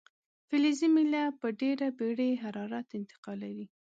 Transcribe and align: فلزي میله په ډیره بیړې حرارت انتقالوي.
فلزي 0.47 0.87
میله 0.95 1.23
په 1.39 1.47
ډیره 1.61 1.87
بیړې 1.97 2.29
حرارت 2.43 2.87
انتقالوي. 2.99 3.65